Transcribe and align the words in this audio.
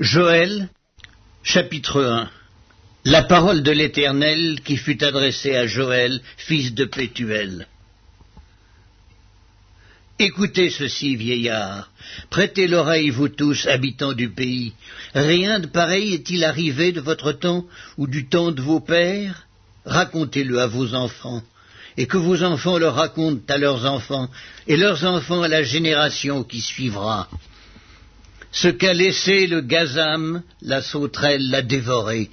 Joël, 0.00 0.70
chapitre 1.42 2.02
1 2.02 2.30
La 3.04 3.22
parole 3.22 3.62
de 3.62 3.70
l'Éternel 3.70 4.62
qui 4.64 4.78
fut 4.78 5.04
adressée 5.04 5.54
à 5.54 5.66
Joël, 5.66 6.22
fils 6.38 6.72
de 6.72 6.86
Pétuel. 6.86 7.66
Écoutez 10.18 10.70
ceci, 10.70 11.16
vieillard, 11.16 11.90
prêtez 12.30 12.66
l'oreille, 12.66 13.10
vous 13.10 13.28
tous, 13.28 13.66
habitants 13.66 14.14
du 14.14 14.30
pays. 14.30 14.72
Rien 15.12 15.60
de 15.60 15.66
pareil 15.66 16.14
est-il 16.14 16.44
arrivé 16.44 16.92
de 16.92 17.02
votre 17.02 17.32
temps 17.32 17.66
ou 17.98 18.06
du 18.06 18.26
temps 18.26 18.52
de 18.52 18.62
vos 18.62 18.80
pères? 18.80 19.46
Racontez-le 19.84 20.60
à 20.60 20.66
vos 20.66 20.94
enfants, 20.94 21.42
et 21.98 22.06
que 22.06 22.16
vos 22.16 22.42
enfants 22.42 22.78
le 22.78 22.88
racontent 22.88 23.52
à 23.52 23.58
leurs 23.58 23.84
enfants, 23.84 24.30
et 24.66 24.78
leurs 24.78 25.04
enfants 25.04 25.42
à 25.42 25.48
la 25.48 25.62
génération 25.62 26.42
qui 26.42 26.62
suivra. 26.62 27.28
Ce 28.52 28.68
qu'a 28.68 28.92
laissé 28.92 29.46
le 29.46 29.60
gazam, 29.60 30.42
la 30.62 30.82
sauterelle 30.82 31.50
l'a 31.50 31.62
dévoré. 31.62 32.30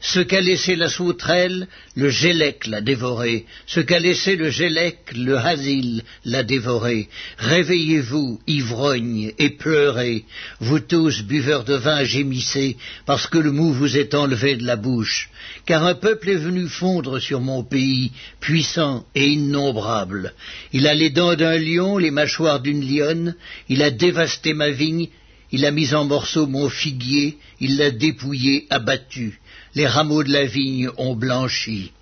Ce 0.00 0.20
qu'a 0.20 0.40
laissé 0.40 0.76
la 0.76 0.88
sauterelle, 0.88 1.66
le 1.96 2.08
gélec 2.08 2.66
l'a 2.68 2.80
dévoré. 2.80 3.46
Ce 3.66 3.80
qu'a 3.80 3.98
laissé 3.98 4.36
le 4.36 4.50
gélec, 4.50 4.98
le 5.16 5.36
hasil 5.36 6.04
l'a 6.24 6.44
dévoré. 6.44 7.08
Réveillez-vous, 7.38 8.40
ivrognes, 8.46 9.32
et 9.38 9.50
pleurez, 9.50 10.24
vous 10.60 10.78
tous, 10.78 11.22
buveurs 11.22 11.64
de 11.64 11.74
vin, 11.74 12.04
gémissez, 12.04 12.76
parce 13.04 13.26
que 13.26 13.38
le 13.38 13.50
mou 13.50 13.72
vous 13.72 13.96
est 13.96 14.14
enlevé 14.14 14.54
de 14.54 14.64
la 14.64 14.76
bouche. 14.76 15.30
Car 15.64 15.84
un 15.84 15.94
peuple 15.94 16.28
est 16.28 16.36
venu 16.36 16.68
fondre 16.68 17.18
sur 17.18 17.40
mon 17.40 17.64
pays, 17.64 18.12
puissant 18.38 19.04
et 19.16 19.26
innombrable. 19.26 20.34
Il 20.72 20.86
a 20.86 20.94
les 20.94 21.10
dents 21.10 21.34
d'un 21.34 21.58
lion, 21.58 21.98
les 21.98 22.12
mâchoires 22.12 22.60
d'une 22.60 22.86
lionne, 22.86 23.34
il 23.68 23.82
a 23.82 23.90
dévasté 23.90 24.54
ma 24.54 24.70
vigne, 24.70 25.08
il 25.52 25.64
a 25.64 25.70
mis 25.70 25.94
en 25.94 26.04
morceaux 26.04 26.46
mon 26.46 26.68
figuier, 26.68 27.38
il 27.60 27.76
l'a 27.76 27.90
dépouillé, 27.90 28.66
abattu. 28.70 29.40
Les 29.74 29.86
rameaux 29.86 30.24
de 30.24 30.32
la 30.32 30.44
vigne 30.44 30.90
ont 30.96 31.14
blanchi. 31.14 31.92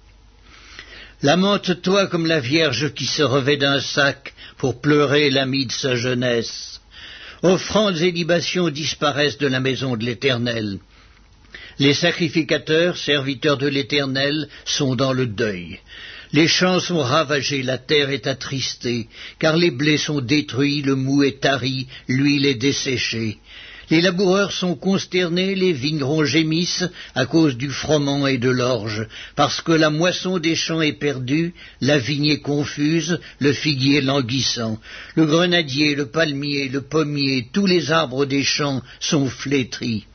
Lamente-toi 1.22 2.06
comme 2.08 2.26
la 2.26 2.40
Vierge 2.40 2.92
qui 2.94 3.06
se 3.06 3.22
revêt 3.22 3.56
d'un 3.56 3.80
sac 3.80 4.34
pour 4.58 4.80
pleurer 4.80 5.30
l'ami 5.30 5.66
de 5.66 5.72
sa 5.72 5.94
jeunesse. 5.96 6.80
Offrandes 7.42 8.00
et 8.00 8.10
libations 8.10 8.68
disparaissent 8.68 9.38
de 9.38 9.46
la 9.46 9.60
maison 9.60 9.96
de 9.96 10.04
l'Éternel. 10.04 10.78
Les 11.78 11.94
sacrificateurs, 11.94 12.96
serviteurs 12.96 13.58
de 13.58 13.66
l'Éternel, 13.66 14.48
sont 14.64 14.96
dans 14.96 15.12
le 15.12 15.26
deuil. 15.26 15.80
Les 16.32 16.48
champs 16.48 16.80
sont 16.80 17.00
ravagés, 17.00 17.62
la 17.62 17.78
terre 17.78 18.10
est 18.10 18.26
attristée, 18.26 19.08
car 19.38 19.56
les 19.56 19.70
blés 19.70 19.98
sont 19.98 20.20
détruits, 20.20 20.82
le 20.82 20.96
mou 20.96 21.22
est 21.22 21.40
tari, 21.40 21.86
l'huile 22.08 22.46
est 22.46 22.54
desséchée. 22.54 23.38
Les 23.90 24.00
laboureurs 24.00 24.52
sont 24.52 24.74
consternés, 24.74 25.54
les 25.54 25.72
vignerons 25.72 26.24
gémissent 26.24 26.88
à 27.14 27.26
cause 27.26 27.56
du 27.56 27.68
froment 27.70 28.26
et 28.26 28.38
de 28.38 28.48
l'orge, 28.48 29.06
parce 29.36 29.60
que 29.60 29.72
la 29.72 29.90
moisson 29.90 30.38
des 30.38 30.54
champs 30.54 30.80
est 30.80 30.94
perdue, 30.94 31.52
la 31.80 31.98
vigne 31.98 32.28
est 32.30 32.40
confuse, 32.40 33.18
le 33.40 33.52
figuier 33.52 34.00
languissant, 34.00 34.80
le 35.14 35.26
grenadier, 35.26 35.94
le 35.94 36.06
palmier, 36.06 36.68
le 36.68 36.80
pommier, 36.80 37.48
tous 37.52 37.66
les 37.66 37.92
arbres 37.92 38.24
des 38.24 38.42
champs 38.42 38.82
sont 39.00 39.28
flétris. 39.28 40.06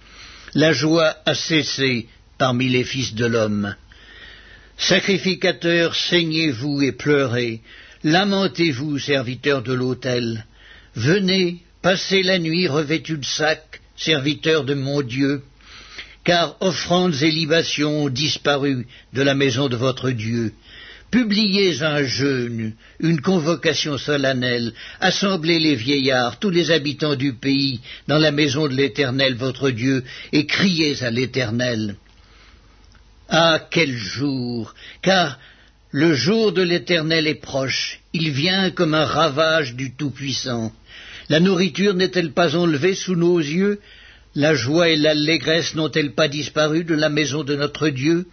La 0.56 0.74
joie 0.74 1.16
a 1.26 1.36
cessé 1.36 2.08
parmi 2.40 2.70
les 2.70 2.84
fils 2.84 3.14
de 3.14 3.26
l'homme. 3.26 3.76
Sacrificateurs, 4.80 5.94
saignez-vous 5.94 6.82
et 6.82 6.94
pleurez, 6.94 7.60
lamentez-vous, 8.06 8.98
serviteurs 8.98 9.62
de 9.62 9.74
l'autel. 9.74 10.46
Venez, 10.96 11.58
passez 11.82 12.24
la 12.24 12.40
nuit 12.40 12.70
revêtus 12.70 13.18
de 13.18 13.26
sac, 13.26 13.82
serviteurs 13.98 14.64
de 14.64 14.76
mon 14.76 15.02
Dieu, 15.02 15.44
car 16.24 16.56
offrandes 16.62 17.22
et 17.22 17.30
libations 17.30 18.06
ont 18.06 18.10
disparu 18.10 18.88
de 19.12 19.22
la 19.22 19.36
maison 19.36 19.68
de 19.68 19.76
votre 19.76 20.12
Dieu. 20.12 20.54
Publiez 21.12 21.84
un 21.84 22.04
jeûne, 22.04 22.74
une 23.02 23.20
convocation 23.20 23.98
solennelle, 23.98 24.74
assemblez 25.02 25.60
les 25.60 25.76
vieillards, 25.76 26.40
tous 26.40 26.52
les 26.52 26.72
habitants 26.72 27.16
du 27.16 27.34
pays, 27.34 27.82
dans 28.08 28.18
la 28.18 28.32
maison 28.32 28.68
de 28.68 28.76
l'Éternel 28.76 29.36
votre 29.36 29.72
Dieu, 29.72 30.06
et 30.32 30.46
criez 30.46 31.04
à 31.04 31.12
l'Éternel. 31.12 31.96
Ah, 33.30 33.60
quel 33.70 33.96
jour. 33.96 34.74
Car 35.02 35.40
le 35.92 36.14
jour 36.14 36.52
de 36.52 36.62
l'Éternel 36.62 37.28
est 37.28 37.42
proche, 37.42 38.00
il 38.14 38.32
vient 38.32 38.72
comme 38.72 38.94
un 38.94 39.06
ravage 39.06 39.76
du 39.76 39.94
Tout-Puissant. 39.96 40.72
La 41.30 41.40
nourriture 41.40 41.94
n'est-elle 41.94 42.34
pas 42.34 42.56
enlevée 42.56 42.96
sous 42.96 43.16
nos 43.16 43.40
yeux? 43.40 43.80
La 44.36 44.54
joie 44.54 44.90
et 44.90 44.96
l'allégresse 44.96 45.76
n'ont-elles 45.76 46.14
pas 46.14 46.28
disparu 46.28 46.84
de 46.84 46.96
la 46.96 47.10
maison 47.10 47.44
de 47.44 47.56
notre 47.56 47.90
Dieu? 47.90 48.28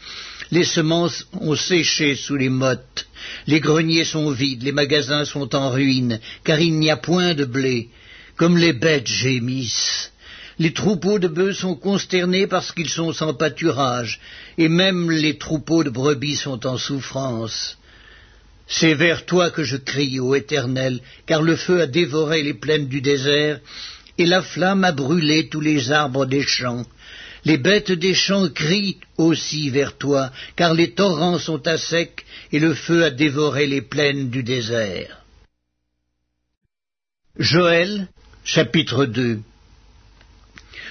Les 0.51 0.65
semences 0.65 1.27
ont 1.33 1.57
séché 1.57 2.15
sous 2.15 2.37
les 2.37 2.51
mottes, 2.51 3.07
les 3.47 3.61
greniers 3.61 4.05
sont 4.05 4.31
vides, 4.31 4.63
les 4.63 4.73
magasins 4.73 5.25
sont 5.25 5.55
en 5.55 5.71
ruine, 5.71 6.21
car 6.45 6.61
il 6.61 6.79
n'y 6.79 6.91
a 6.91 6.97
point 6.97 7.35
de 7.35 7.45
blé, 7.45 7.89
comme 8.37 8.57
les 8.57 8.73
bêtes 8.73 9.09
gémissent. 9.09 10.13
Les 10.59 10.73
troupeaux 10.73 11.19
de 11.19 11.29
bœufs 11.29 11.53
sont 11.53 11.75
consternés 11.75 12.47
parce 12.47 12.73
qu'ils 12.73 12.89
sont 12.89 13.13
sans 13.13 13.35
pâturage, 13.35 14.21
et 14.57 14.69
même 14.69 15.11
les 15.11 15.37
troupeaux 15.37 15.85
de 15.85 15.91
brebis 15.91 16.37
sont 16.37 16.67
en 16.67 16.79
souffrance. 16.79 17.77
C'est 18.67 18.95
vers 18.95 19.27
toi 19.27 19.51
que 19.51 19.65
je 19.65 19.77
crie, 19.77 20.19
ô 20.19 20.35
Éternel, 20.35 21.01
car 21.27 21.43
le 21.43 21.57
feu 21.57 21.83
a 21.83 21.87
dévoré 21.87 22.43
les 22.43 22.55
plaines 22.55 22.89
du 22.89 23.03
désert, 23.03 23.61
et 24.17 24.27
la 24.27 24.41
flamme 24.41 24.85
a 24.85 24.93
brûlé 24.93 25.49
tous 25.49 25.61
les 25.61 25.93
arbres 25.93 26.25
des 26.25 26.43
champs. 26.43 26.87
Les 27.45 27.59
bêtes 27.59 27.93
des 27.93 28.15
champs 28.15 28.49
crient 28.49 28.99
aussi 29.19 29.69
vers 29.69 29.99
toi, 29.99 30.33
car 30.57 30.73
les 30.73 30.93
torrents 30.93 31.39
sont 31.39 31.69
à 31.69 31.77
sec, 31.77 32.25
et 32.51 32.59
le 32.59 32.73
feu 32.73 33.05
a 33.05 33.11
dévoré 33.11 33.67
les 33.67 33.83
plaines 33.83 34.31
du 34.31 34.43
désert. 34.43 35.23
Joël, 37.39 38.09
chapitre 38.43 39.05
2 39.05 39.41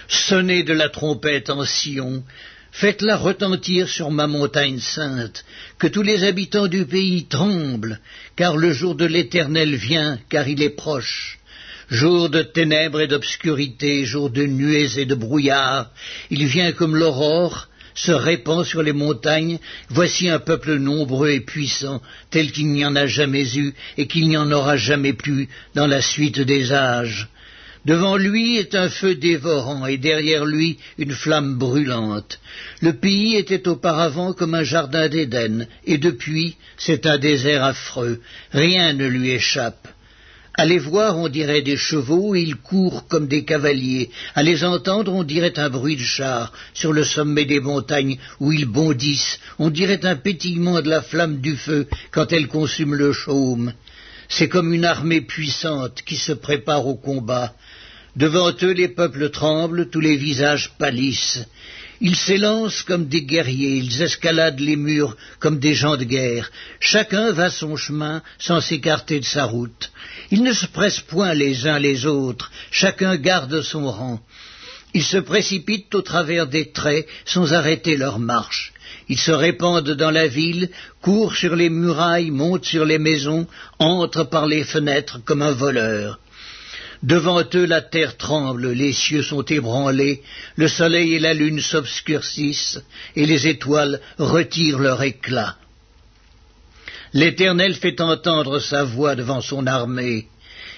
Sonnez 0.08 0.64
de 0.64 0.74
la 0.74 0.90
trompette 0.90 1.50
en 1.50 1.66
Sion, 1.66 2.24
faites-la 2.72 3.16
retentir 3.18 3.90
sur 3.90 4.12
ma 4.12 4.28
montagne 4.28 4.80
sainte, 4.80 5.46
que 5.80 5.88
tous 5.88 6.04
les 6.04 6.24
habitants 6.24 6.68
du 6.68 6.86
pays 6.86 7.26
tremblent, 7.26 8.00
car 8.36 8.58
le 8.58 8.72
jour 8.72 8.96
de 8.96 9.06
l'Éternel 9.06 9.76
vient, 9.76 10.20
car 10.30 10.48
il 10.48 10.62
est 10.62 10.70
proche. 10.70 11.40
Jour 11.90 12.30
de 12.30 12.42
ténèbres 12.42 13.02
et 13.02 13.08
d'obscurité, 13.08 14.06
jour 14.06 14.30
de 14.30 14.46
nuées 14.46 15.00
et 15.00 15.06
de 15.06 15.16
brouillard, 15.16 15.92
il 16.32 16.46
vient 16.46 16.72
comme 16.72 16.96
l'aurore, 16.96 17.70
se 17.96 18.12
répand 18.12 18.66
sur 18.66 18.84
les 18.84 18.92
montagnes, 18.92 19.60
voici 19.90 20.28
un 20.28 20.40
peuple 20.40 20.76
nombreux 20.76 21.30
et 21.30 21.40
puissant, 21.40 22.02
tel 22.30 22.52
qu'il 22.52 22.68
n'y 22.68 22.86
en 22.86 22.96
a 22.96 23.08
jamais 23.08 23.56
eu 23.58 23.74
et 23.98 24.08
qu'il 24.08 24.28
n'y 24.28 24.38
en 24.38 24.52
aura 24.52 24.76
jamais 24.76 25.14
plus 25.14 25.48
dans 25.76 25.88
la 25.88 26.02
suite 26.02 26.42
des 26.42 26.74
âges. 26.74 27.30
Devant 27.86 28.18
lui 28.18 28.58
est 28.58 28.74
un 28.74 28.90
feu 28.90 29.14
dévorant 29.14 29.86
et 29.86 29.98
derrière 29.98 30.44
lui 30.44 30.80
une 30.98 31.14
flamme 31.14 31.58
brûlante. 31.58 32.40
Le 32.82 32.94
pays 32.94 33.36
était 33.36 33.68
auparavant 33.68 34.34
comme 34.34 34.56
un 34.56 34.64
jardin 34.64 35.08
d'Éden 35.08 35.68
et 35.86 36.00
depuis 36.00 36.58
c'est 36.78 37.06
un 37.06 37.20
désert 37.20 37.64
affreux. 37.64 38.22
Rien 38.52 38.94
ne 38.94 39.06
lui 39.06 39.30
échappe. 39.30 39.88
À 40.58 40.66
les 40.66 40.80
voir, 40.80 41.18
on 41.18 41.28
dirait 41.28 41.62
des 41.62 41.76
chevaux, 41.76 42.34
et 42.34 42.42
ils 42.42 42.56
courent 42.56 43.08
comme 43.10 43.28
des 43.28 43.44
cavaliers. 43.44 44.10
À 44.36 44.42
les 44.42 44.64
entendre, 44.64 45.14
on 45.14 45.26
dirait 45.26 45.60
un 45.60 45.70
bruit 45.70 45.98
de 45.98 46.02
char 46.02 46.54
sur 46.74 46.94
le 46.94 47.04
sommet 47.04 47.44
des 47.44 47.60
montagnes 47.60 48.18
où 48.40 48.54
ils 48.54 48.66
bondissent. 48.66 49.38
On 49.60 49.70
dirait 49.70 50.06
un 50.06 50.16
pétillement 50.16 50.82
de 50.82 50.90
la 50.90 51.02
flamme 51.02 51.42
du 51.42 51.58
feu 51.58 51.88
quand 52.12 52.32
elle 52.32 52.48
consume 52.48 52.96
le 52.96 53.12
chaume. 53.12 53.74
C'est 54.30 54.48
comme 54.48 54.74
une 54.74 54.86
armée 54.86 55.22
puissante 55.22 56.02
qui 56.06 56.16
se 56.16 56.32
prépare 56.32 56.88
au 56.88 56.96
combat. 56.96 57.54
Devant 58.16 58.54
eux 58.64 58.72
les 58.72 58.88
peuples 58.88 59.30
tremblent, 59.30 59.90
tous 59.90 60.00
les 60.00 60.16
visages 60.16 60.72
pâlissent. 60.80 61.44
Ils 62.02 62.16
s'élancent 62.16 62.84
comme 62.84 63.08
des 63.08 63.24
guerriers, 63.24 63.78
ils 63.78 64.02
escaladent 64.02 64.60
les 64.60 64.76
murs 64.76 65.16
comme 65.40 65.60
des 65.60 65.74
gens 65.74 65.98
de 65.98 66.04
guerre. 66.04 66.52
Chacun 66.80 67.32
va 67.32 67.50
son 67.50 67.76
chemin 67.76 68.22
sans 68.38 68.62
s'écarter 68.62 69.20
de 69.20 69.26
sa 69.26 69.46
route. 69.46 69.92
Ils 70.32 70.44
ne 70.44 70.54
se 70.54 70.66
pressent 70.66 71.02
point 71.02 71.34
les 71.34 71.68
uns 71.68 71.80
les 71.80 72.06
autres, 72.06 72.52
chacun 72.72 73.16
garde 73.16 73.62
son 73.62 73.90
rang. 73.90 74.20
Ils 74.94 75.04
se 75.04 75.18
précipitent 75.18 75.94
au 75.94 76.02
travers 76.02 76.48
des 76.48 76.72
traits 76.72 77.08
sans 77.26 77.54
arrêter 77.54 77.98
leur 77.98 78.20
marche. 78.20 78.74
Ils 79.10 79.20
se 79.20 79.32
répandent 79.32 79.92
dans 79.92 80.12
la 80.12 80.28
ville, 80.28 80.70
courent 81.02 81.36
sur 81.36 81.56
les 81.56 81.70
murailles, 81.70 82.32
montent 82.32 82.66
sur 82.66 82.86
les 82.86 82.98
maisons, 82.98 83.46
entrent 83.78 84.24
par 84.24 84.48
les 84.48 84.64
fenêtres 84.64 85.20
comme 85.26 85.42
un 85.42 85.52
voleur. 85.52 86.20
Devant 87.04 87.44
eux 87.54 87.66
la 87.66 87.82
terre 87.82 88.18
tremble, 88.18 88.72
les 88.72 88.94
cieux 88.94 89.24
sont 89.24 89.44
ébranlés, 89.44 90.22
le 90.56 90.68
soleil 90.68 91.16
et 91.16 91.20
la 91.20 91.34
lune 91.34 91.62
s'obscurcissent, 91.62 92.82
et 93.16 93.26
les 93.26 93.48
étoiles 93.48 94.00
retirent 94.18 94.80
leur 94.80 95.04
éclat. 95.04 95.58
L'Éternel 97.14 97.76
fait 97.76 98.02
entendre 98.02 98.60
sa 98.60 98.84
voix 98.84 99.16
devant 99.16 99.42
son 99.42 99.68
armée, 99.68 100.28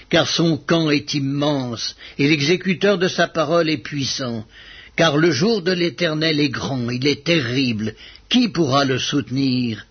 car 0.10 0.28
son 0.28 0.58
camp 0.58 0.90
est 0.90 1.14
immense, 1.14 1.96
et 2.18 2.28
l'exécuteur 2.28 2.98
de 2.98 3.08
sa 3.08 3.28
parole 3.28 3.70
est 3.70 3.78
puissant, 3.78 4.46
car 4.96 5.18
le 5.18 5.32
jour 5.32 5.62
de 5.62 5.72
l'Éternel 5.72 6.40
est 6.40 6.50
grand, 6.50 6.90
il 6.90 7.06
est 7.08 7.24
terrible. 7.24 7.94
Qui 8.30 8.50
pourra 8.50 8.84
le 8.84 9.00
soutenir? 9.00 9.86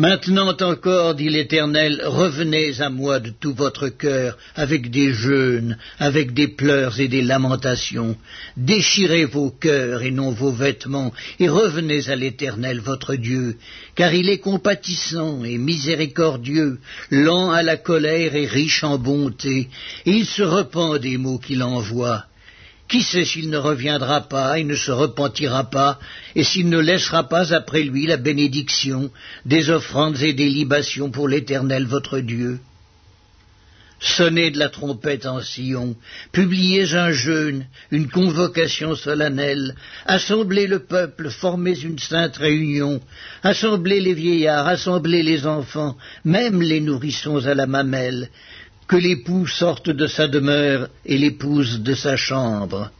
Maintenant 0.00 0.56
encore, 0.62 1.14
dit 1.14 1.28
l'Éternel, 1.28 2.00
revenez 2.06 2.80
à 2.80 2.88
moi 2.88 3.20
de 3.20 3.28
tout 3.28 3.52
votre 3.52 3.90
cœur, 3.90 4.38
avec 4.56 4.90
des 4.90 5.12
jeûnes, 5.12 5.76
avec 5.98 6.32
des 6.32 6.48
pleurs 6.48 6.98
et 7.00 7.06
des 7.06 7.20
lamentations. 7.20 8.16
Déchirez 8.56 9.26
vos 9.26 9.50
cœurs 9.50 10.00
et 10.00 10.10
non 10.10 10.30
vos 10.30 10.52
vêtements, 10.52 11.12
et 11.38 11.50
revenez 11.50 12.08
à 12.08 12.16
l'Éternel 12.16 12.80
votre 12.80 13.14
Dieu, 13.14 13.58
car 13.94 14.14
il 14.14 14.30
est 14.30 14.38
compatissant 14.38 15.44
et 15.44 15.58
miséricordieux, 15.58 16.78
lent 17.10 17.50
à 17.50 17.62
la 17.62 17.76
colère 17.76 18.34
et 18.34 18.46
riche 18.46 18.82
en 18.82 18.96
bonté, 18.96 19.68
et 20.06 20.10
il 20.10 20.24
se 20.24 20.42
repent 20.42 20.96
des 20.98 21.18
mots 21.18 21.38
qu'il 21.38 21.62
envoie. 21.62 22.24
Qui 22.90 23.02
sait 23.02 23.24
s'il 23.24 23.50
ne 23.50 23.56
reviendra 23.56 24.22
pas 24.22 24.58
et 24.58 24.64
ne 24.64 24.74
se 24.74 24.90
repentira 24.90 25.70
pas, 25.70 26.00
et 26.34 26.42
s'il 26.42 26.68
ne 26.68 26.78
laissera 26.80 27.28
pas 27.28 27.54
après 27.54 27.84
lui 27.84 28.06
la 28.06 28.16
bénédiction 28.16 29.12
des 29.46 29.70
offrandes 29.70 30.20
et 30.20 30.32
des 30.32 30.48
libations 30.48 31.10
pour 31.10 31.28
l'Éternel 31.28 31.86
votre 31.86 32.18
Dieu. 32.18 32.58
Sonnez 34.00 34.50
de 34.50 34.58
la 34.58 34.70
trompette 34.70 35.26
en 35.26 35.40
Sion, 35.40 35.94
publiez 36.32 36.94
un 36.94 37.12
jeûne, 37.12 37.66
une 37.92 38.08
convocation 38.08 38.96
solennelle, 38.96 39.76
assemblez 40.06 40.66
le 40.66 40.80
peuple, 40.80 41.30
formez 41.30 41.78
une 41.78 41.98
sainte 41.98 42.38
réunion, 42.38 43.00
assemblez 43.42 44.00
les 44.00 44.14
vieillards, 44.14 44.66
assemblez 44.66 45.22
les 45.22 45.46
enfants, 45.46 45.96
même 46.24 46.62
les 46.62 46.80
nourrissons 46.80 47.44
à 47.44 47.54
la 47.54 47.66
mamelle, 47.66 48.30
que 48.90 48.96
l'époux 48.96 49.46
sorte 49.46 49.88
de 49.88 50.08
sa 50.08 50.26
demeure 50.26 50.88
et 51.06 51.16
l'épouse 51.16 51.78
de 51.78 51.94
sa 51.94 52.16
chambre. 52.16 52.90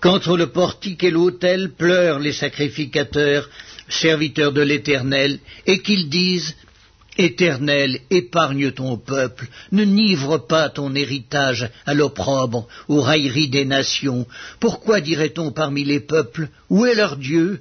Qu'entre 0.00 0.38
le 0.38 0.46
portique 0.46 1.04
et 1.04 1.10
l'autel 1.10 1.72
pleurent 1.72 2.18
les 2.18 2.32
sacrificateurs, 2.32 3.50
serviteurs 3.90 4.52
de 4.52 4.62
l'Éternel, 4.62 5.38
et 5.66 5.80
qu'ils 5.80 6.08
disent 6.08 6.56
Éternel, 7.18 8.00
épargne 8.08 8.70
ton 8.72 8.96
peuple, 8.96 9.48
ne 9.70 9.84
nivre 9.84 10.38
pas 10.38 10.70
ton 10.70 10.94
héritage 10.94 11.68
à 11.84 11.92
l'opprobre, 11.92 12.66
aux 12.88 13.02
railleries 13.02 13.50
des 13.50 13.66
nations. 13.66 14.26
Pourquoi 14.60 15.02
dirait-on 15.02 15.52
parmi 15.52 15.84
les 15.84 16.00
peuples 16.00 16.48
Où 16.70 16.86
est 16.86 16.94
leur 16.94 17.18
Dieu? 17.18 17.60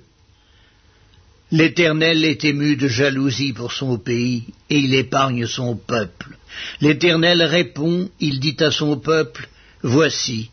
L'Éternel 1.51 2.23
est 2.23 2.45
ému 2.45 2.77
de 2.77 2.87
jalousie 2.87 3.51
pour 3.51 3.73
son 3.73 3.97
pays, 3.97 4.45
et 4.69 4.79
il 4.79 4.95
épargne 4.95 5.45
son 5.45 5.75
peuple. 5.75 6.37
L'Éternel 6.79 7.43
répond, 7.43 8.09
il 8.21 8.39
dit 8.39 8.55
à 8.61 8.71
son 8.71 8.97
peuple, 8.97 9.49
Voici, 9.83 10.49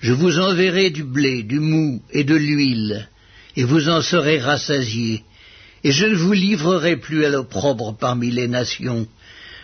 je 0.00 0.12
vous 0.12 0.40
enverrai 0.40 0.90
du 0.90 1.04
blé, 1.04 1.44
du 1.44 1.60
mou 1.60 2.02
et 2.10 2.24
de 2.24 2.34
l'huile, 2.34 3.08
et 3.56 3.62
vous 3.62 3.88
en 3.88 4.02
serez 4.02 4.40
rassasiés, 4.40 5.22
et 5.84 5.92
je 5.92 6.06
ne 6.06 6.16
vous 6.16 6.32
livrerai 6.32 6.96
plus 6.96 7.24
à 7.24 7.28
l'opprobre 7.28 7.96
parmi 7.96 8.32
les 8.32 8.48
nations. 8.48 9.06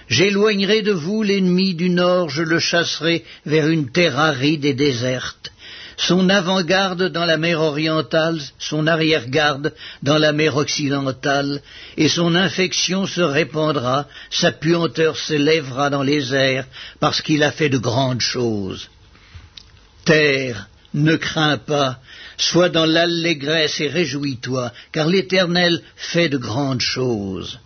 J'éloignerai 0.08 0.82
de 0.82 0.92
vous 0.92 1.24
l'ennemi 1.24 1.74
du 1.74 1.90
nord, 1.90 2.30
je 2.30 2.42
le 2.42 2.60
chasserai 2.60 3.24
vers 3.46 3.68
une 3.68 3.90
terre 3.90 4.18
aride 4.18 4.64
et 4.64 4.74
déserte 4.74 5.50
son 5.98 6.28
avant-garde 6.28 7.08
dans 7.08 7.24
la 7.24 7.36
mer 7.36 7.60
orientale, 7.60 8.40
son 8.58 8.86
arrière-garde 8.86 9.74
dans 10.02 10.16
la 10.16 10.32
mer 10.32 10.56
occidentale, 10.56 11.60
et 11.96 12.08
son 12.08 12.36
infection 12.36 13.04
se 13.04 13.20
répandra, 13.20 14.06
sa 14.30 14.52
puanteur 14.52 15.16
s'élèvera 15.16 15.90
dans 15.90 16.04
les 16.04 16.32
airs, 16.32 16.66
parce 17.00 17.20
qu'il 17.20 17.42
a 17.42 17.50
fait 17.50 17.68
de 17.68 17.78
grandes 17.78 18.20
choses. 18.20 18.88
Terre, 20.04 20.68
ne 20.94 21.16
crains 21.16 21.58
pas, 21.58 21.98
sois 22.38 22.68
dans 22.68 22.86
l'allégresse 22.86 23.80
et 23.80 23.88
réjouis-toi, 23.88 24.72
car 24.92 25.08
l'Éternel 25.08 25.82
fait 25.96 26.28
de 26.28 26.38
grandes 26.38 26.80
choses. 26.80 27.58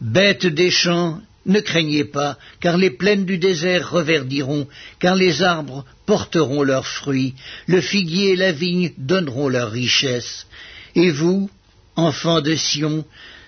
Bêtes 0.00 0.46
des 0.46 0.70
champs, 0.70 1.20
ne 1.46 1.60
craignez 1.60 2.04
pas, 2.04 2.38
car 2.60 2.76
les 2.76 2.90
plaines 2.90 3.24
du 3.24 3.38
désert 3.38 3.90
reverdiront, 3.90 4.68
car 4.98 5.14
les 5.14 5.42
arbres 5.42 5.84
porteront 6.04 6.62
leurs 6.62 6.86
fruits, 6.86 7.34
le 7.66 7.80
figuier 7.80 8.32
et 8.32 8.36
la 8.36 8.52
vigne 8.52 8.92
donneront 8.98 9.48
leur 9.48 9.70
richesse. 9.70 10.46
Et 10.94 11.10
vous, 11.10 11.50
enfants 11.94 12.40
de 12.40 12.54
Sion, 12.54 13.04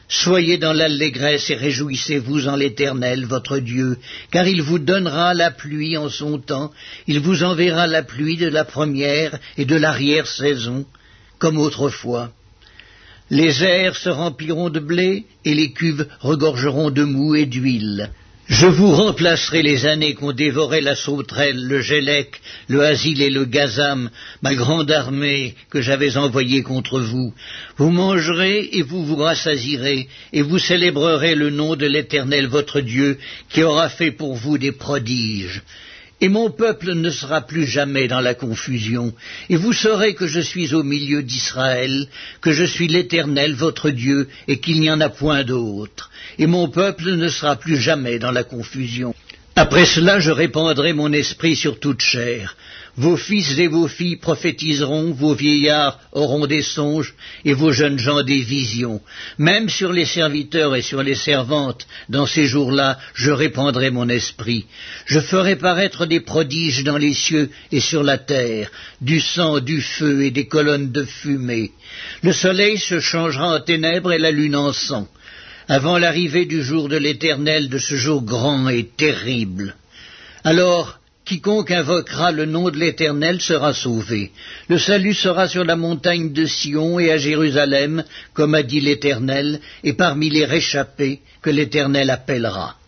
soyez 0.09 0.59
dans 0.59 0.73
l'allégresse 0.73 1.51
et 1.51 1.55
réjouissez-vous 1.55 2.49
en 2.49 2.57
l'Éternel, 2.57 3.27
votre 3.27 3.59
Dieu, 3.59 3.99
car 4.31 4.47
il 4.47 4.63
vous 4.63 4.79
donnera 4.79 5.35
la 5.35 5.51
pluie 5.51 5.97
en 5.97 6.09
son 6.09 6.39
temps, 6.39 6.73
il 7.07 7.21
vous 7.21 7.43
enverra 7.43 7.87
la 7.87 8.03
pluie 8.03 8.37
de 8.37 8.49
la 8.49 8.65
première 8.65 9.39
et 9.57 9.65
de 9.65 9.77
l'arrière 9.77 10.27
saison, 10.27 10.87
comme 11.39 11.59
autrefois. 11.59 12.33
Les 13.31 13.63
airs 13.63 13.97
se 13.97 14.09
rempliront 14.09 14.71
de 14.71 14.81
blé, 14.81 15.25
et 15.45 15.55
les 15.55 15.73
cuves 15.73 16.07
regorgeront 16.21 16.91
de 16.91 17.05
mou 17.05 17.35
et 17.35 17.47
d'huile. 17.47 18.11
Je 18.49 18.67
vous 18.67 18.91
remplacerai 18.91 19.63
les 19.63 19.85
années 19.85 20.15
qu'ont 20.15 20.33
dévoré 20.33 20.81
la 20.81 20.97
sauterelle, 20.97 21.63
le 21.63 21.83
gélec, 21.83 22.41
le 22.69 22.83
asile 22.83 23.21
et 23.21 23.29
le 23.29 23.45
gazam, 23.45 24.09
ma 24.41 24.55
grande 24.55 24.91
armée 24.91 25.55
que 25.69 25.83
j'avais 25.83 26.17
envoyée 26.17 26.63
contre 26.63 26.99
vous. 26.99 27.35
Vous 27.77 27.91
mangerez 27.91 28.71
et 28.73 28.81
vous 28.81 29.05
vous 29.05 29.17
rassasirez, 29.17 30.09
et 30.33 30.41
vous 30.41 30.59
célébrerez 30.59 31.35
le 31.35 31.51
nom 31.51 31.77
de 31.77 31.85
l'Éternel 31.85 32.47
votre 32.47 32.81
Dieu, 32.81 33.19
qui 33.51 33.63
aura 33.63 33.91
fait 33.91 34.13
pour 34.13 34.35
vous 34.35 34.57
des 34.57 34.73
prodiges. 34.73 35.63
Et 36.21 36.29
mon 36.29 36.51
peuple 36.51 36.95
ne 36.95 37.11
sera 37.11 37.43
plus 37.43 37.65
jamais 37.65 38.09
dans 38.09 38.21
la 38.21 38.35
confusion, 38.35 39.15
et 39.49 39.57
vous 39.57 39.73
saurez 39.73 40.15
que 40.15 40.27
je 40.27 40.41
suis 40.41 40.75
au 40.75 40.83
milieu 40.83 41.23
d'Israël, 41.23 42.09
que 42.41 42.51
je 42.51 42.65
suis 42.65 42.89
l'Éternel 42.89 43.55
votre 43.55 43.91
Dieu, 43.91 44.29
et 44.49 44.59
qu'il 44.59 44.81
n'y 44.81 44.91
en 44.91 45.01
a 45.01 45.11
point 45.11 45.45
d'autre, 45.45 46.11
et 46.39 46.47
mon 46.47 46.69
peuple 46.69 47.13
ne 47.13 47.29
sera 47.29 47.55
plus 47.55 47.77
jamais 47.77 48.19
dans 48.19 48.33
la 48.33 48.43
confusion. 48.43 49.15
Après 49.61 49.87
cela 49.87 50.21
je 50.21 50.31
répandrai 50.31 50.93
mon 50.93 51.13
esprit 51.13 51.57
sur 51.57 51.81
toute 51.81 52.01
chair. 52.01 52.55
Vos 52.97 53.17
fils 53.17 53.59
et 53.59 53.67
vos 53.67 53.89
filles 53.89 54.15
prophétiseront, 54.15 55.11
vos 55.11 55.35
vieillards 55.35 55.99
auront 56.13 56.47
des 56.47 56.63
songes, 56.63 57.13
et 57.45 57.55
vos 57.55 57.73
jeunes 57.73 57.99
gens 57.99 58.23
des 58.23 58.41
visions. 58.41 59.01
Même 59.37 59.69
sur 59.69 59.93
les 59.93 60.05
serviteurs 60.05 60.77
et 60.77 60.83
sur 60.83 61.03
les 61.03 61.17
servantes, 61.17 61.89
dans 62.09 62.25
ces 62.25 62.45
jours-là, 62.45 62.99
je 63.15 63.33
répandrai 63.33 63.91
mon 63.91 64.09
esprit. 64.09 64.67
Je 65.07 65.19
ferai 65.19 65.57
paraître 65.57 66.07
des 66.07 66.21
prodiges 66.21 66.85
dans 66.85 66.97
les 66.97 67.15
cieux 67.15 67.51
et 67.73 67.81
sur 67.81 68.05
la 68.05 68.17
terre, 68.17 68.71
du 69.01 69.19
sang, 69.19 69.59
du 69.59 69.83
feu 69.83 70.23
et 70.23 70.31
des 70.31 70.47
colonnes 70.47 70.93
de 70.93 71.03
fumée. 71.03 71.73
Le 72.23 72.33
soleil 72.33 72.79
se 72.79 73.01
changera 73.01 73.57
en 73.57 73.61
ténèbres 73.61 74.13
et 74.13 74.21
la 74.21 74.31
lune 74.31 74.55
en 74.55 74.73
sang 74.73 75.09
avant 75.69 75.99
l'arrivée 75.99 76.47
du 76.47 76.63
jour 76.63 76.89
de 76.89 76.97
l'Éternel, 76.97 77.69
de 77.69 77.79
ce 77.79 77.95
jour 77.95 78.23
grand 78.23 78.69
et 78.69 78.85
terrible. 78.85 79.77
Alors 80.43 80.99
Quiconque 81.27 81.71
invoquera 81.73 82.33
le 82.33 82.47
nom 82.47 82.71
de 82.71 82.79
l'Éternel 82.79 83.43
sera 83.43 83.75
sauvé. 83.75 84.33
Le 84.69 84.79
salut 84.79 85.13
sera 85.13 85.47
sur 85.47 85.63
la 85.63 85.77
montagne 85.77 86.33
de 86.33 86.47
Sion 86.47 86.99
et 86.99 87.13
à 87.13 87.19
Jérusalem, 87.19 88.03
comme 88.33 88.55
a 88.55 88.63
dit 88.63 88.81
l'Éternel, 88.81 89.61
et 89.85 89.93
parmi 89.93 90.31
les 90.31 90.47
réchappés 90.47 91.21
que 91.43 91.51
l'Éternel 91.51 92.09
appellera. 92.09 92.79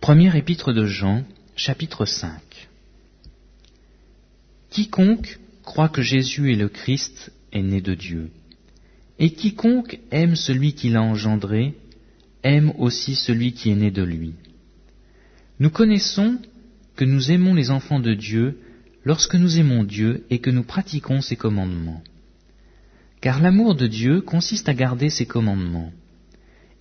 Premier 0.00 0.36
épître 0.36 0.72
de 0.72 0.86
Jean, 0.86 1.24
chapitre 1.56 2.06
5 2.06 2.40
Quiconque 4.70 5.40
croit 5.64 5.88
que 5.88 6.02
Jésus 6.02 6.52
est 6.52 6.56
le 6.56 6.68
Christ 6.68 7.32
est 7.52 7.62
né 7.62 7.80
de 7.80 7.94
Dieu. 7.94 8.30
Et 9.22 9.30
quiconque 9.30 10.00
aime 10.10 10.34
celui 10.34 10.72
qui 10.72 10.88
l'a 10.88 11.00
engendré, 11.00 11.76
aime 12.42 12.72
aussi 12.76 13.14
celui 13.14 13.52
qui 13.52 13.70
est 13.70 13.76
né 13.76 13.92
de 13.92 14.02
lui. 14.02 14.34
Nous 15.60 15.70
connaissons 15.70 16.38
que 16.96 17.04
nous 17.04 17.30
aimons 17.30 17.54
les 17.54 17.70
enfants 17.70 18.00
de 18.00 18.14
Dieu 18.14 18.58
lorsque 19.04 19.36
nous 19.36 19.60
aimons 19.60 19.84
Dieu 19.84 20.24
et 20.28 20.40
que 20.40 20.50
nous 20.50 20.64
pratiquons 20.64 21.20
ses 21.20 21.36
commandements. 21.36 22.02
Car 23.20 23.40
l'amour 23.40 23.76
de 23.76 23.86
Dieu 23.86 24.22
consiste 24.22 24.68
à 24.68 24.74
garder 24.74 25.08
ses 25.08 25.26
commandements. 25.26 25.92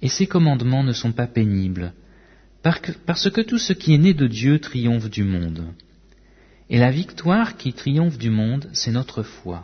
Et 0.01 0.10
ses 0.10 0.25
commandements 0.25 0.83
ne 0.83 0.93
sont 0.93 1.12
pas 1.12 1.27
pénibles, 1.27 1.93
parce 2.63 3.29
que 3.29 3.41
tout 3.41 3.60
ce 3.60 3.74
qui 3.74 3.93
est 3.93 4.00
né 4.00 4.15
de 4.15 4.25
Dieu 4.25 4.57
triomphe 4.57 5.12
du 5.12 5.24
monde. 5.24 5.67
Et 6.71 6.79
la 6.79 6.89
victoire 6.89 7.55
qui 7.55 7.71
triomphe 7.74 8.17
du 8.17 8.31
monde, 8.31 8.67
c'est 8.74 8.91
notre 8.91 9.21
foi. 9.21 9.62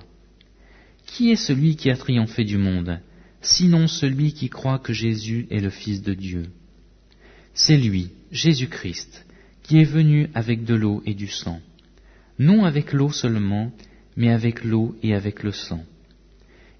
Qui 1.07 1.31
est 1.31 1.35
celui 1.35 1.75
qui 1.75 1.89
a 1.89 1.97
triomphé 1.97 2.43
du 2.43 2.57
monde, 2.57 2.99
sinon 3.41 3.87
celui 3.87 4.33
qui 4.33 4.49
croit 4.49 4.79
que 4.79 4.93
Jésus 4.93 5.47
est 5.49 5.59
le 5.59 5.71
Fils 5.71 6.03
de 6.03 6.13
Dieu? 6.13 6.45
C'est 7.53 7.77
lui, 7.77 8.11
Jésus-Christ, 8.31 9.25
qui 9.63 9.79
est 9.79 9.91
venu 9.91 10.29
avec 10.35 10.63
de 10.63 10.75
l'eau 10.75 11.01
et 11.05 11.15
du 11.15 11.27
sang, 11.27 11.59
non 12.37 12.65
avec 12.65 12.93
l'eau 12.93 13.11
seulement, 13.11 13.71
mais 14.15 14.29
avec 14.29 14.63
l'eau 14.63 14.95
et 15.01 15.15
avec 15.15 15.43
le 15.43 15.51
sang. 15.51 15.83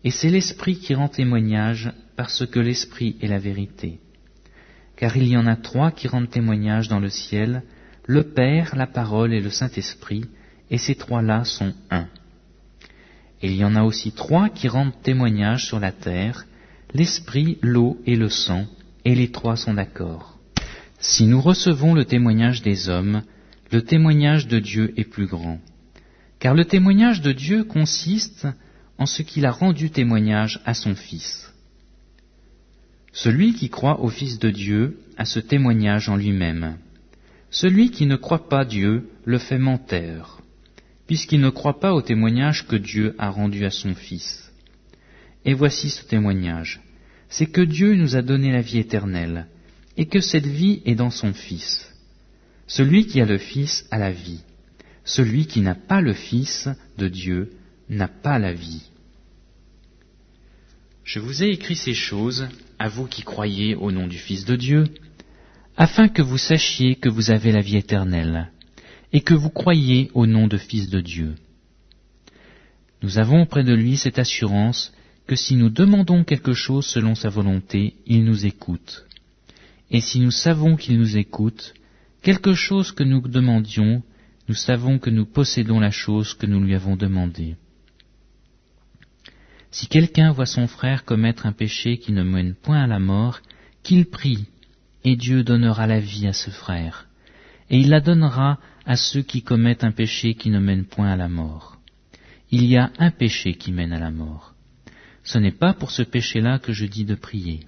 Et 0.03 0.11
c'est 0.11 0.29
l'Esprit 0.29 0.77
qui 0.77 0.93
rend 0.93 1.09
témoignage 1.09 1.91
parce 2.15 2.45
que 2.45 2.59
l'Esprit 2.59 3.15
est 3.21 3.27
la 3.27 3.39
vérité. 3.39 3.99
Car 4.95 5.17
il 5.17 5.27
y 5.27 5.37
en 5.37 5.47
a 5.47 5.55
trois 5.55 5.91
qui 5.91 6.07
rendent 6.07 6.29
témoignage 6.29 6.87
dans 6.87 6.99
le 6.99 7.09
ciel, 7.09 7.63
le 8.05 8.23
Père, 8.23 8.75
la 8.75 8.87
parole 8.87 9.33
et 9.33 9.41
le 9.41 9.49
Saint-Esprit, 9.49 10.25
et 10.69 10.77
ces 10.77 10.95
trois-là 10.95 11.43
sont 11.43 11.73
un. 11.89 12.07
Il 13.41 13.55
y 13.55 13.63
en 13.63 13.75
a 13.75 13.83
aussi 13.83 14.11
trois 14.11 14.49
qui 14.49 14.67
rendent 14.67 14.99
témoignage 15.03 15.65
sur 15.65 15.79
la 15.79 15.91
terre, 15.91 16.45
l'Esprit, 16.93 17.57
l'eau 17.61 18.01
et 18.05 18.15
le 18.15 18.29
sang, 18.29 18.65
et 19.05 19.13
les 19.13 19.31
trois 19.31 19.55
sont 19.55 19.75
d'accord. 19.75 20.37
Si 20.99 21.25
nous 21.25 21.41
recevons 21.41 21.93
le 21.93 22.05
témoignage 22.05 22.61
des 22.61 22.89
hommes, 22.89 23.21
le 23.71 23.83
témoignage 23.83 24.47
de 24.47 24.59
Dieu 24.59 24.93
est 24.97 25.03
plus 25.03 25.27
grand. 25.27 25.59
Car 26.39 26.55
le 26.55 26.65
témoignage 26.65 27.21
de 27.21 27.31
Dieu 27.31 27.63
consiste 27.63 28.47
en 28.97 29.05
ce 29.05 29.21
qu'il 29.21 29.45
a 29.45 29.51
rendu 29.51 29.91
témoignage 29.91 30.59
à 30.65 30.73
son 30.73 30.95
Fils. 30.95 31.53
Celui 33.11 33.53
qui 33.53 33.69
croit 33.69 34.01
au 34.01 34.09
Fils 34.09 34.39
de 34.39 34.49
Dieu 34.49 34.99
a 35.17 35.25
ce 35.25 35.39
témoignage 35.39 36.09
en 36.09 36.15
lui-même. 36.15 36.77
Celui 37.49 37.91
qui 37.91 38.05
ne 38.05 38.15
croit 38.15 38.49
pas 38.49 38.65
Dieu 38.65 39.09
le 39.25 39.37
fait 39.37 39.57
menteur, 39.57 40.41
puisqu'il 41.07 41.39
ne 41.39 41.49
croit 41.49 41.79
pas 41.79 41.93
au 41.93 42.01
témoignage 42.01 42.67
que 42.67 42.75
Dieu 42.75 43.15
a 43.17 43.29
rendu 43.29 43.65
à 43.65 43.71
son 43.71 43.95
Fils. 43.95 44.51
Et 45.45 45.53
voici 45.53 45.89
ce 45.89 46.05
témoignage, 46.05 46.81
c'est 47.29 47.47
que 47.47 47.61
Dieu 47.61 47.95
nous 47.95 48.15
a 48.15 48.21
donné 48.21 48.51
la 48.51 48.61
vie 48.61 48.79
éternelle, 48.79 49.47
et 49.95 50.05
que 50.05 50.19
cette 50.19 50.45
vie 50.45 50.81
est 50.85 50.95
dans 50.95 51.09
son 51.09 51.33
Fils. 51.33 51.91
Celui 52.67 53.07
qui 53.07 53.21
a 53.21 53.25
le 53.25 53.37
Fils 53.37 53.85
a 53.89 53.97
la 53.97 54.11
vie. 54.11 54.41
Celui 55.05 55.47
qui 55.47 55.61
n'a 55.61 55.75
pas 55.75 56.01
le 56.01 56.13
Fils 56.13 56.67
de 56.97 57.07
Dieu 57.07 57.53
n'a 57.89 58.09
pas 58.09 58.37
la 58.37 58.53
vie. 58.53 58.83
Je 61.05 61.19
vous 61.19 61.41
ai 61.41 61.49
écrit 61.49 61.77
ces 61.77 61.93
choses, 61.93 62.49
à 62.77 62.89
vous 62.89 63.07
qui 63.07 63.23
croyez 63.23 63.75
au 63.75 63.91
nom 63.91 64.07
du 64.07 64.17
Fils 64.17 64.43
de 64.43 64.57
Dieu, 64.57 64.83
afin 65.77 66.09
que 66.09 66.21
vous 66.21 66.37
sachiez 66.37 66.95
que 66.95 67.07
vous 67.07 67.31
avez 67.31 67.53
la 67.53 67.61
vie 67.61 67.77
éternelle, 67.77 68.51
et 69.13 69.21
que 69.21 69.33
vous 69.33 69.49
croyez 69.49 70.11
au 70.13 70.25
nom 70.25 70.47
de 70.47 70.57
Fils 70.57 70.89
de 70.89 71.01
Dieu. 71.01 71.35
Nous 73.01 73.19
avons 73.19 73.43
auprès 73.43 73.63
de 73.63 73.73
lui 73.73 73.97
cette 73.97 74.19
assurance 74.19 74.91
que 75.27 75.35
si 75.35 75.55
nous 75.55 75.69
demandons 75.69 76.23
quelque 76.23 76.53
chose 76.53 76.85
selon 76.85 77.15
sa 77.15 77.29
volonté, 77.29 77.95
il 78.05 78.23
nous 78.23 78.45
écoute. 78.45 79.05
Et 79.91 80.01
si 80.01 80.19
nous 80.19 80.31
savons 80.31 80.75
qu'il 80.75 80.97
nous 80.97 81.17
écoute, 81.17 81.73
quelque 82.21 82.53
chose 82.53 82.91
que 82.91 83.03
nous 83.03 83.21
demandions, 83.21 84.03
nous 84.47 84.55
savons 84.55 84.99
que 84.99 85.09
nous 85.09 85.25
possédons 85.25 85.79
la 85.79 85.91
chose 85.91 86.33
que 86.33 86.45
nous 86.45 86.61
lui 86.61 86.75
avons 86.75 86.95
demandée. 86.95 87.55
Si 89.71 89.87
quelqu'un 89.87 90.31
voit 90.31 90.45
son 90.45 90.67
frère 90.67 91.03
commettre 91.03 91.45
un 91.45 91.51
péché 91.51 91.97
qui 91.97 92.13
ne 92.13 92.23
mène 92.23 92.55
point 92.55 92.83
à 92.83 92.87
la 92.87 92.99
mort, 92.99 93.41
qu'il 93.83 94.05
prie, 94.05 94.45
et 95.03 95.15
Dieu 95.15 95.43
donnera 95.43 95.87
la 95.87 95.99
vie 95.99 96.27
à 96.27 96.33
ce 96.33 96.49
frère, 96.49 97.06
et 97.69 97.79
il 97.79 97.89
la 97.89 97.99
donnera 97.99 98.59
à 98.85 98.95
ceux 98.95 99.21
qui 99.21 99.41
commettent 99.41 99.83
un 99.83 99.91
péché 99.91 100.33
qui 100.35 100.49
ne 100.49 100.59
mène 100.59 100.85
point 100.85 101.11
à 101.11 101.15
la 101.15 101.27
mort. 101.27 101.77
Il 102.49 102.65
y 102.65 102.77
a 102.77 102.91
un 102.97 103.11
péché 103.11 103.55
qui 103.55 103.71
mène 103.71 103.91
à 103.91 103.99
la 103.99 104.11
mort. 104.11 104.53
Ce 105.23 105.37
n'est 105.37 105.51
pas 105.51 105.73
pour 105.73 105.91
ce 105.91 106.03
péché-là 106.03 106.59
que 106.59 106.71
je 106.71 106.85
dis 106.85 107.03
de 107.03 107.15
prier. 107.15 107.61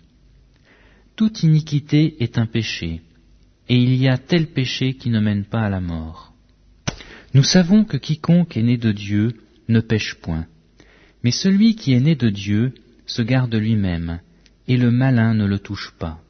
Toute 1.18 1.44
iniquité 1.44 2.24
est 2.24 2.38
un 2.38 2.46
péché, 2.46 3.02
et 3.68 3.76
il 3.76 3.96
y 3.96 4.08
a 4.08 4.18
tel 4.18 4.48
péché 4.48 4.94
qui 4.94 5.10
ne 5.10 5.20
mène 5.20 5.44
pas 5.44 5.64
à 5.64 5.70
la 5.70 5.82
mort. 5.82 6.34
Nous 7.34 7.44
savons 7.44 7.84
que 7.84 7.98
quiconque 7.98 8.56
est 8.56 8.64
né 8.64 8.78
de 8.78 8.94
Dieu 8.94 9.34
ne 9.68 9.82
pêche 9.82 10.16
point. 10.16 10.48
Mais 11.24 11.32
celui 11.32 11.76
qui 11.76 11.94
est 11.94 12.00
né 12.00 12.16
de 12.16 12.30
Dieu 12.30 12.74
se 13.06 13.22
garde 13.22 13.54
lui-même, 13.54 14.22
et 14.68 14.78
le 14.78 14.92
malin 14.92 15.34
ne 15.34 15.46
le 15.46 15.60
touche 15.60 15.94
pas. 16.00 16.22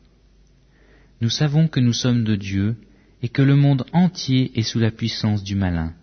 Nous 1.21 1.29
savons 1.29 1.67
que 1.67 1.79
nous 1.79 1.93
sommes 1.93 2.23
de 2.23 2.35
Dieu, 2.35 2.75
et 3.21 3.29
que 3.29 3.41
le 3.41 3.55
monde 3.55 3.85
entier 3.93 4.51
est 4.57 4.63
sous 4.63 4.79
la 4.79 4.91
puissance 4.91 5.43
du 5.43 5.55
malin. 5.55 5.93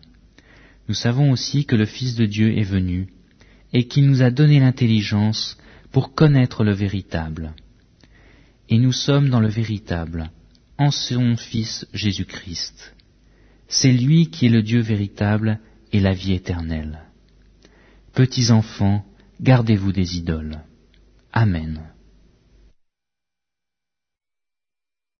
Nous 0.88 0.94
savons 0.94 1.30
aussi 1.32 1.64
que 1.64 1.76
le 1.76 1.86
Fils 1.86 2.14
de 2.14 2.26
Dieu 2.26 2.56
est 2.56 2.62
venu, 2.62 3.08
et 3.72 3.88
qu'il 3.88 4.06
nous 4.06 4.22
a 4.22 4.30
donné 4.30 4.60
l'intelligence 4.60 5.58
pour 5.92 6.14
connaître 6.14 6.64
le 6.64 6.72
véritable. 6.72 7.54
Et 8.68 8.78
nous 8.78 8.92
sommes 8.92 9.28
dans 9.28 9.40
le 9.40 9.48
véritable, 9.48 10.30
en 10.78 10.90
son 10.90 11.36
Fils 11.36 11.86
Jésus-Christ. 11.92 12.94
C'est 13.68 13.92
lui 13.92 14.30
qui 14.30 14.46
est 14.46 14.50
le 14.50 14.62
Dieu 14.62 14.80
véritable 14.80 15.58
et 15.92 16.00
la 16.00 16.12
vie 16.12 16.32
éternelle. 16.32 17.00
Petits 18.14 18.50
enfants, 18.50 19.04
gardez-vous 19.40 19.92
des 19.92 20.16
idoles. 20.16 20.60
Amen. 21.32 21.95